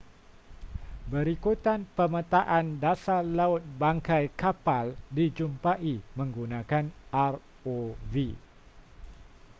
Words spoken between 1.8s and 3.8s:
pemetaan dasar laut